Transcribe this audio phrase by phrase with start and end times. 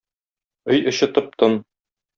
[0.75, 1.59] Өй эче тып-тын.